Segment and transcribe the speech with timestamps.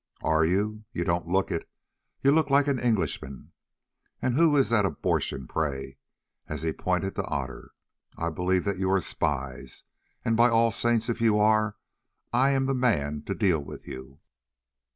[0.23, 0.85] "Are you?
[0.93, 1.69] You don't look it.
[2.23, 3.51] You look like an Englishman.
[4.19, 5.99] And who is that abortion, pray?"
[6.47, 7.73] and he pointed to Otter.
[8.17, 9.83] "I believe that you are spies,
[10.25, 11.75] and, by the Saints, if you are,
[12.33, 14.19] I am the man to deal with you!"